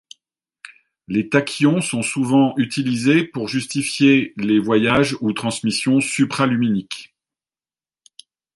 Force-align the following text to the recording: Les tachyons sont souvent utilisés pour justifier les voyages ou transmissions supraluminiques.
Les 1.07 1.29
tachyons 1.29 1.79
sont 1.79 2.01
souvent 2.01 2.55
utilisés 2.57 3.23
pour 3.23 3.47
justifier 3.47 4.33
les 4.35 4.57
voyages 4.57 5.15
ou 5.21 5.31
transmissions 5.31 5.99
supraluminiques. 5.99 7.13